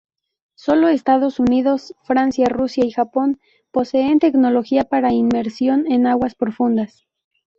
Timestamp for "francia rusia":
2.05-2.83